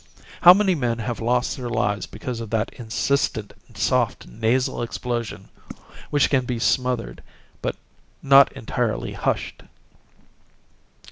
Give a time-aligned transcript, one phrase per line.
[0.41, 5.49] How many men have lost their lives because of that insistent soft nasal explosion
[6.09, 7.21] which can be smothered,
[7.61, 7.75] but
[8.23, 9.61] not entirely hushed!